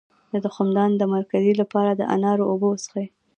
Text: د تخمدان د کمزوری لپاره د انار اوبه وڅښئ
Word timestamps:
د 0.31 0.33
تخمدان 0.45 0.91
د 0.95 1.01
کمزوری 1.11 1.53
لپاره 1.61 1.91
د 1.93 2.01
انار 2.15 2.37
اوبه 2.49 2.67
وڅښئ 2.69 3.07